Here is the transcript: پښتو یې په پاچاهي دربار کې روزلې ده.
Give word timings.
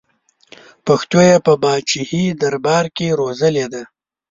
پښتو 0.85 1.19
یې 1.29 1.37
په 1.45 1.53
پاچاهي 1.63 2.25
دربار 2.41 2.85
کې 2.95 3.07
روزلې 3.19 3.65
ده. 3.73 3.83